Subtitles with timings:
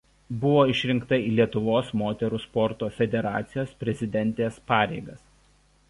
[0.43, 5.27] Buvo išrinkta į Lietuvos moterų sporto federacijos prezidentės pareigas.